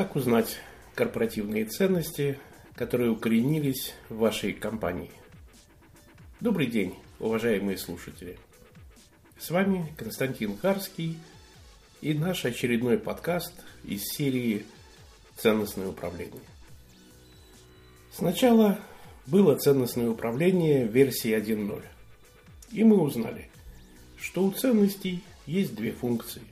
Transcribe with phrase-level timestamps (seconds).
[0.00, 0.56] Как узнать
[0.94, 2.38] корпоративные ценности,
[2.74, 5.10] которые укоренились в вашей компании?
[6.40, 8.38] Добрый день, уважаемые слушатели.
[9.38, 11.18] С вами Константин Харский
[12.00, 13.52] и наш очередной подкаст
[13.84, 14.64] из серии
[15.36, 16.40] «Ценностное управление».
[18.10, 18.80] Сначала
[19.26, 21.84] было ценностное управление версии 1.0.
[22.72, 23.50] И мы узнали,
[24.16, 26.44] что у ценностей есть две функции.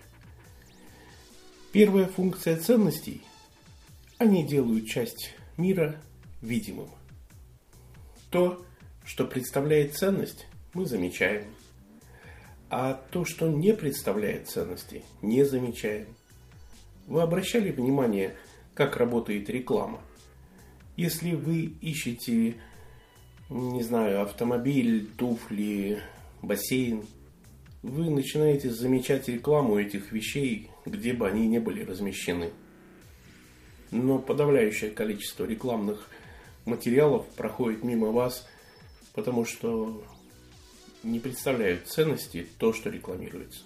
[1.72, 3.22] Первая функция ценностей–
[4.18, 6.00] они делают часть мира
[6.42, 6.90] видимым.
[8.30, 8.64] То,
[9.04, 11.44] что представляет ценность, мы замечаем.
[12.68, 16.08] А то, что не представляет ценности, не замечаем.
[17.06, 18.34] Вы обращали внимание,
[18.74, 20.00] как работает реклама?
[20.96, 22.56] Если вы ищете,
[23.48, 26.02] не знаю, автомобиль, туфли,
[26.42, 27.06] бассейн,
[27.82, 32.50] вы начинаете замечать рекламу этих вещей, где бы они ни были размещены.
[33.90, 36.08] Но подавляющее количество рекламных
[36.64, 38.46] материалов проходит мимо вас,
[39.14, 40.04] потому что
[41.02, 43.62] не представляют ценности то, что рекламируется.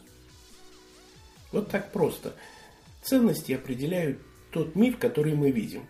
[1.51, 2.35] Вот так просто.
[3.03, 4.19] Ценности определяют
[4.53, 5.87] тот мир, который мы видим.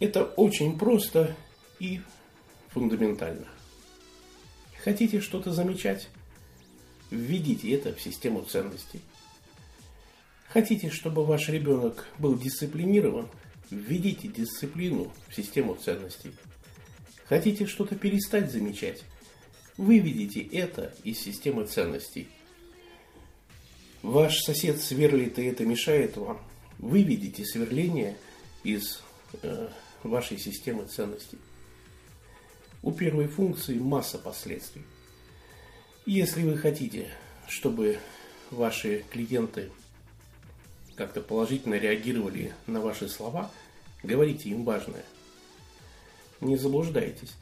[0.00, 1.36] Это очень просто
[1.78, 2.00] и
[2.70, 3.46] фундаментально.
[4.82, 6.08] Хотите что-то замечать?
[7.10, 9.00] Введите это в систему ценностей.
[10.52, 13.26] Хотите, чтобы ваш ребенок был дисциплинирован?
[13.70, 16.32] Введите дисциплину в систему ценностей.
[17.24, 19.02] Хотите что-то перестать замечать?
[19.78, 22.28] Выведите это из системы ценностей.
[24.02, 26.38] Ваш сосед сверлит, и это мешает вам.
[26.78, 28.18] Выведите сверление
[28.62, 29.00] из
[29.40, 29.68] э,
[30.02, 31.38] вашей системы ценностей.
[32.82, 34.82] У первой функции масса последствий.
[36.04, 37.08] Если вы хотите,
[37.48, 37.98] чтобы
[38.50, 39.70] ваши клиенты
[40.96, 43.50] как-то положительно реагировали на ваши слова,
[44.02, 45.04] говорите им важное.
[46.40, 47.34] Не заблуждайтесь.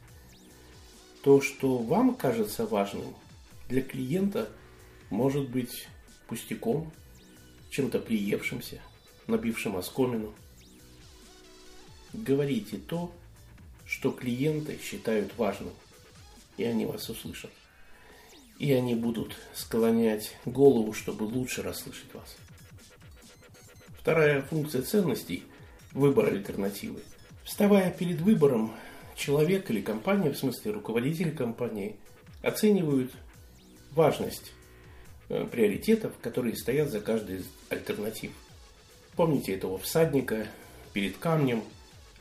[1.22, 3.14] То, что вам кажется важным,
[3.68, 4.48] для клиента
[5.10, 5.88] может быть
[6.26, 6.92] пустяком,
[7.70, 8.80] чем-то приевшимся,
[9.26, 10.34] набившим оскомину.
[12.12, 13.12] Говорите то,
[13.86, 15.72] что клиенты считают важным,
[16.56, 17.50] и они вас услышат
[18.60, 22.36] и они будут склонять голову, чтобы лучше расслышать вас.
[24.00, 25.44] Вторая функция ценностей–
[25.92, 27.00] выбор альтернативы.
[27.44, 28.72] Вставая перед выбором,
[29.14, 31.96] человек или компания, в смысле руководитель компании,
[32.40, 33.12] оценивают
[33.90, 34.52] важность
[35.28, 38.32] э, приоритетов, которые стоят за каждой из альтернатив.
[39.16, 40.46] Помните этого всадника
[40.94, 41.62] перед камнем,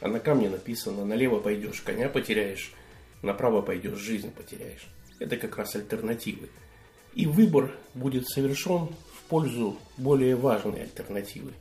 [0.01, 2.73] а на камне написано «налево пойдешь, коня потеряешь,
[3.22, 4.85] направо пойдешь, жизнь потеряешь».
[5.19, 6.50] Это как раз альтернативы.
[7.13, 11.53] И выбор будет совершен в пользу более важной альтернативы.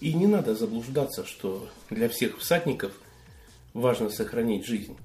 [0.00, 2.92] И не надо заблуждаться, что для всех всадников
[3.74, 4.96] важно сохранить жизнь.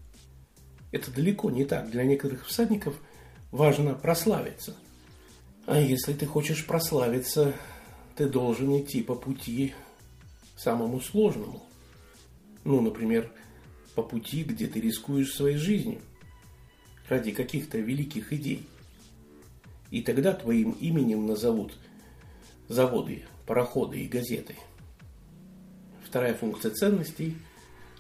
[0.92, 1.90] Это далеко не так.
[1.90, 2.96] Для некоторых всадников
[3.52, 4.76] важно прославиться.
[5.66, 7.54] А если ты хочешь прославиться,
[8.16, 9.74] ты должен идти по пути
[10.56, 11.64] самому сложному.
[12.64, 13.32] Ну, например,
[13.96, 16.00] по пути, где ты рискуешь своей жизнью–
[17.08, 18.68] ради каких-то великих идей.
[19.92, 21.78] И тогда твоим именем назовут
[22.68, 24.56] заводы, пароходы и газеты.
[26.14, 27.36] Вторая функция ценностей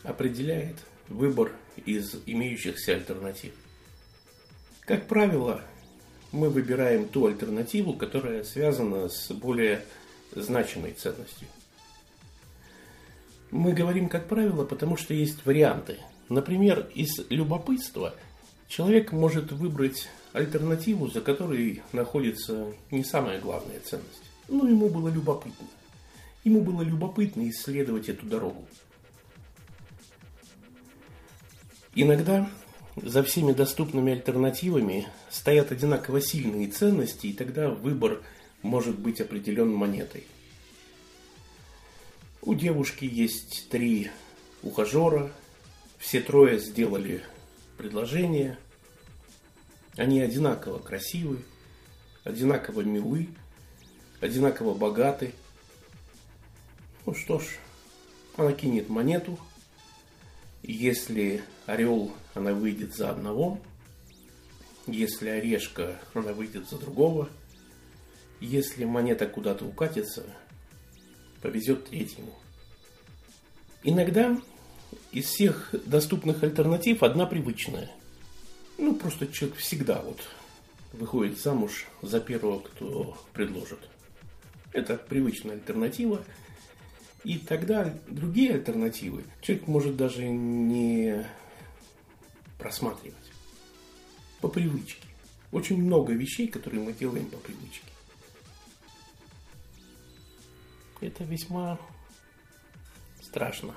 [0.03, 0.75] определяет
[1.09, 1.51] выбор
[1.84, 3.53] из имеющихся альтернатив.
[4.81, 5.63] Как правило,
[6.31, 9.84] мы выбираем ту альтернативу, которая связана с более
[10.35, 11.47] значимой ценностью.
[13.50, 15.97] Мы говорим как правило, потому что есть варианты.
[16.30, 18.13] Например, из любопытства–
[18.68, 24.24] Человек может выбрать альтернативу, за которой находится не самая главная ценность.
[24.47, 25.68] Но ему было любопытно.
[26.44, 28.68] Ему было любопытно исследовать эту дорогу.
[31.96, 32.50] Иногда
[32.96, 38.24] за всеми доступными альтернативами стоят одинаково сильные ценности, и тогда выбор
[38.62, 40.25] может быть определен монетой.
[42.42, 44.12] У девушки есть три
[44.63, 45.31] ухажера,
[45.98, 47.24] все трое сделали
[47.78, 48.57] предложение,
[49.96, 51.39] они одинаково красивы,
[52.24, 53.30] одинаково милы,
[54.19, 55.34] одинаково богаты.
[57.05, 57.44] Ну что ж,
[58.38, 59.38] она кинет монету.
[60.61, 63.59] Если орел, она выйдет за одного.
[64.88, 67.29] Если орешка, она выйдет за другого.
[68.39, 70.25] Если монета куда-то укатится,
[71.41, 72.33] повезет третьему.
[73.83, 74.38] Иногда
[75.11, 77.89] из всех доступных альтернатив одна привычная–
[78.77, 80.19] ну, просто человек всегда вот
[80.94, 83.79] выходит замуж за первого, кто предложит.
[84.71, 86.23] Это привычная альтернатива.
[87.24, 91.25] И тогда другие альтернативы человек может даже не
[92.58, 93.31] просматривать
[94.42, 95.08] по привычке.
[95.52, 97.88] Очень много вещей, которые мы делаем по привычке.
[101.00, 101.80] Это весьма
[103.22, 103.75] страшно.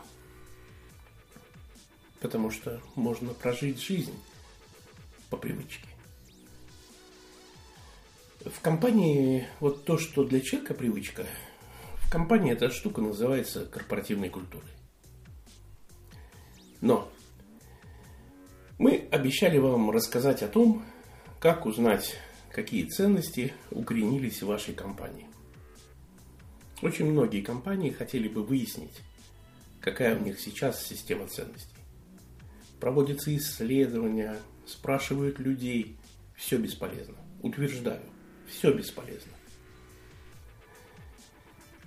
[2.21, 4.15] Потому что можно прожить жизнь
[5.31, 5.87] по привычке.
[8.45, 11.27] В компании вот то, что для человека привычка,
[12.06, 14.70] в компании эта штука называется корпоративной культурой.
[16.81, 17.11] Но
[18.79, 20.85] мы обещали вам рассказать о том,
[21.41, 22.17] как узнать,
[22.53, 25.26] какие ценности укоренились в вашей компании.
[26.81, 29.00] Очень многие компании хотели бы выяснить,
[29.81, 31.75] какая у них сейчас система ценностей.
[32.79, 35.97] Проводятся исследования, спрашивают людей.
[36.37, 37.17] Все бесполезно.
[37.43, 38.02] Утверждаю,
[38.47, 39.36] все бесполезно.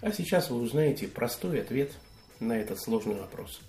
[0.01, 1.91] А сейчас вы узнаете простой ответ
[2.39, 3.59] на этот сложный вопрос.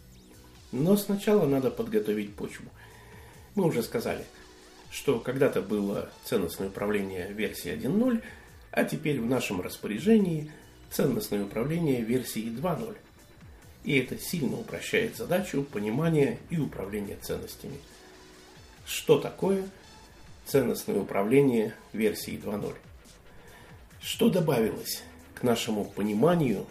[0.70, 2.66] Но сначала надо подготовить почву.
[3.56, 4.24] Мы уже сказали,
[4.90, 8.22] что когда-то было ценностное управление версии 1.0,
[8.70, 10.52] а теперь в нашем распоряжении
[10.90, 12.96] ценностное управление версии 2.0.
[13.82, 17.78] И это сильно упрощает задачу понимания и управления ценностями.
[18.86, 19.68] Что такое
[20.46, 22.74] ценностное управление версии 2.0?
[24.00, 25.02] Что добавилось
[25.40, 26.66] к нашему пониманию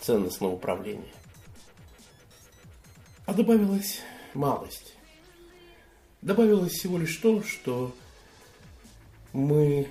[0.00, 1.12] ценностного управления?
[3.24, 4.02] А добавилась
[4.34, 4.94] малость.
[6.20, 7.94] Добавилось всего лишь то, что
[9.32, 9.88] мы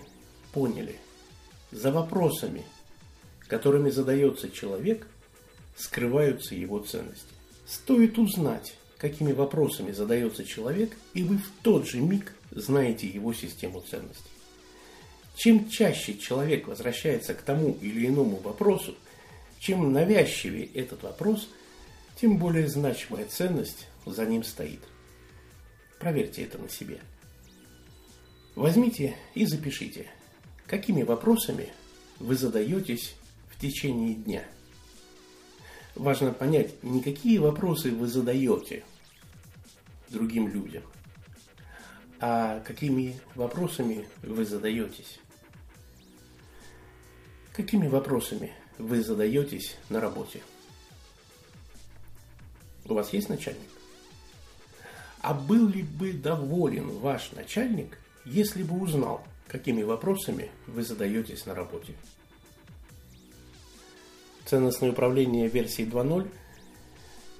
[0.53, 0.97] поняли
[1.71, 2.63] за вопросами,
[3.47, 5.07] которыми задается человек,
[5.75, 7.33] скрываются его ценности.
[7.65, 13.81] Стоит узнать, какими вопросами задается человек, и вы в тот же миг знаете его систему
[13.81, 14.36] ценностей.
[15.37, 18.95] Чем чаще человек возвращается к тому или иному вопросу,
[19.59, 21.47] чем навязчивее этот вопрос,
[22.19, 24.79] тем более значимая ценность за ним стоит.
[25.99, 26.99] Проверьте это на себе.
[28.55, 30.07] Возьмите и запишите,
[30.65, 31.71] какими вопросами
[32.17, 33.13] вы задаетесь
[33.51, 34.43] в течение дня.
[35.93, 38.83] Важно понять, не какие вопросы вы задаете
[40.09, 40.81] другим людям,
[42.19, 45.19] а какими вопросами вы задаетесь.
[47.57, 50.43] Какими вопросами вы задаетесь на работе?
[52.85, 53.67] У вас есть начальник?
[55.21, 61.55] А был ли бы доволен ваш начальник, если бы узнал, какими вопросами вы задаетесь на
[61.55, 61.95] работе?
[64.45, 66.29] Ценностное управление версии 2.0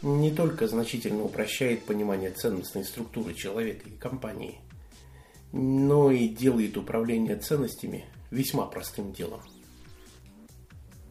[0.02, 4.58] не только значительно упрощает понимание ценностной структуры человека и компании,
[5.52, 9.42] но и делает управление ценностями весьма простым делом.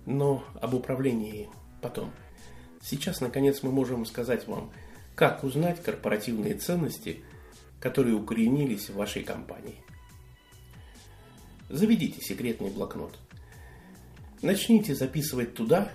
[0.07, 1.51] Но об управлении
[1.83, 2.11] потом.
[2.81, 4.73] Сейчас, наконец, мы можем сказать вам–
[5.17, 7.25] как узнать корпоративные ценности,
[7.81, 9.83] которые укоренились в вашей компании?
[11.71, 13.19] Заведите секретный блокнот.
[14.43, 15.91] Начните записывать туда,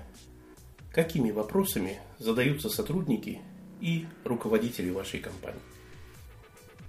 [0.92, 3.42] какими вопросами задаются сотрудники
[3.80, 5.62] и руководители вашей компании.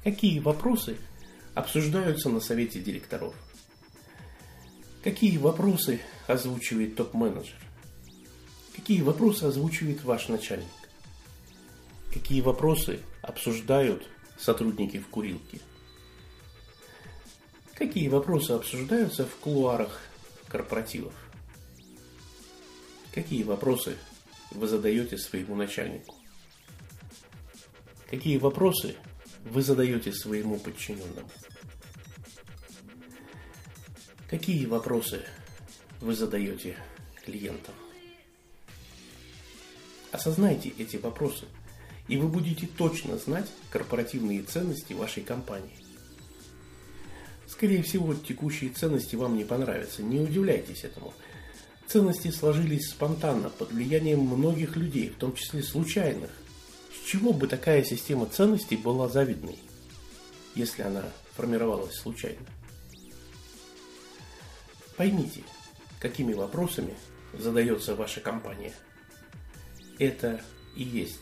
[0.03, 0.97] Какие вопросы
[1.53, 3.35] обсуждаются на совете директоров?
[5.03, 7.57] Какие вопросы озвучивает топ-менеджер?
[8.77, 10.69] Какие вопросы озвучивает ваш начальник?
[12.13, 14.07] Какие вопросы обсуждают
[14.39, 15.61] сотрудники в курилке?
[17.75, 20.01] Какие вопросы обсуждаются в кулуарах
[20.47, 21.15] корпоративов?
[23.13, 23.97] Какие вопросы
[24.53, 26.15] вы задаете своему начальнику?
[28.09, 28.95] Какие вопросы
[29.45, 31.29] вы задаете своему подчиненному?
[34.33, 35.21] Какие вопросы
[36.01, 36.75] вы задаете
[37.25, 37.75] клиентам?
[40.11, 41.45] Осознайте эти вопросы–
[42.09, 45.77] и вы будете точно знать корпоративные ценности вашей компании.
[47.47, 51.13] Скорее всего, текущие ценности вам не понравятся, не удивляйтесь этому.
[51.87, 56.31] Ценности сложились спонтанно, под влиянием многих людей, в том числе случайных.
[56.91, 59.59] С чего бы такая система ценностей была завидной,
[60.55, 61.05] если она
[61.37, 62.47] формировалась случайно?
[64.97, 65.43] Поймите,
[66.01, 66.95] какими вопросами
[67.33, 68.73] задается ваша компания.
[69.99, 70.41] Это
[70.75, 71.21] и есть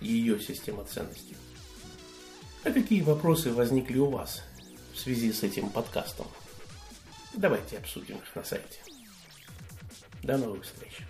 [0.00, 1.36] ее система ценностей.
[2.64, 4.42] А какие вопросы возникли у вас
[4.92, 6.26] в связи с этим подкастом?
[7.34, 8.80] Давайте обсудим их на сайте.
[10.22, 11.02] До новых встреч.